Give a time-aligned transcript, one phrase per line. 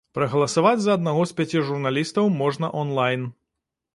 [0.17, 3.29] Прагаласаваць за аднаго з пяці журналістаў можна он-лайн.